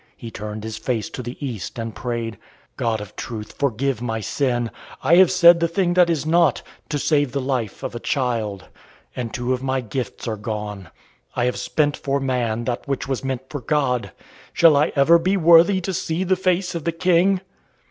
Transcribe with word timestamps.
He 0.17 0.31
turned 0.31 0.63
his 0.63 0.79
face 0.79 1.11
to 1.11 1.21
the 1.21 1.37
east 1.45 1.77
and 1.77 1.93
prayed: 1.93 2.39
"God 2.75 3.01
of 3.01 3.15
truth, 3.15 3.51
forgive 3.59 4.01
my 4.01 4.19
sin! 4.19 4.71
I 5.03 5.17
have 5.17 5.29
said 5.29 5.59
the 5.59 5.67
thing 5.67 5.93
that 5.93 6.09
is 6.09 6.25
not, 6.25 6.63
to 6.89 6.97
save 6.97 7.33
the 7.33 7.39
life 7.39 7.83
of 7.83 7.93
a 7.93 7.99
child. 7.99 8.65
And 9.15 9.31
two 9.31 9.53
of 9.53 9.61
my 9.61 9.79
gifts 9.79 10.27
are 10.27 10.37
gone. 10.37 10.89
I 11.35 11.45
have 11.45 11.57
spent 11.57 11.95
for 11.95 12.19
man 12.19 12.63
that 12.63 12.87
which 12.87 13.07
was 13.07 13.23
meant 13.23 13.47
for 13.47 13.61
God. 13.61 14.11
Shall 14.53 14.75
I 14.75 14.91
ever 14.95 15.19
be 15.19 15.37
worthy 15.37 15.79
to 15.81 15.93
see 15.93 16.23
the 16.23 16.35
face 16.35 16.73
of 16.73 16.83
the 16.83 16.91
King?" 16.91 17.41